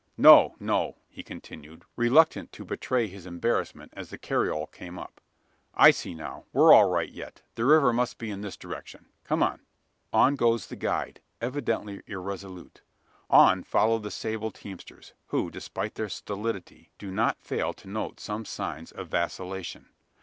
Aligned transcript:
No, 0.17 0.55
no!" 0.59 0.97
he 1.09 1.21
continued, 1.21 1.83
reluctant 1.95 2.51
to 2.53 2.65
betray 2.65 3.05
his 3.05 3.27
embarrassment 3.27 3.93
as 3.95 4.09
the 4.09 4.17
carriole 4.17 4.65
came 4.65 4.97
up. 4.97 5.21
"I 5.75 5.91
see 5.91 6.15
now. 6.15 6.45
We're 6.53 6.73
all 6.73 6.85
right 6.89 7.07
yet. 7.11 7.43
The 7.53 7.65
river 7.65 7.93
must 7.93 8.17
be 8.17 8.31
in 8.31 8.41
this 8.41 8.57
direction. 8.57 9.05
Come 9.23 9.43
on!" 9.43 9.59
On 10.11 10.35
goes 10.35 10.65
the 10.65 10.75
guide, 10.75 11.21
evidently 11.39 12.01
irresolute. 12.07 12.81
On 13.29 13.61
follow 13.63 13.99
the 13.99 14.09
sable 14.09 14.49
teamsters, 14.49 15.13
who, 15.27 15.51
despite 15.51 15.93
their 15.93 16.09
stolidity, 16.09 16.89
do 16.97 17.11
not 17.11 17.39
fail 17.39 17.71
to 17.73 17.87
note 17.87 18.19
some 18.19 18.43
signs 18.43 18.91
of 18.91 19.07
vacillation. 19.07 19.87